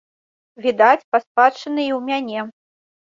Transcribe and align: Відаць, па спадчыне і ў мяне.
Відаць, 0.65 1.07
па 1.15 1.19
спадчыне 1.25 1.83
і 1.89 1.91
ў 1.97 1.99
мяне. 2.09 2.39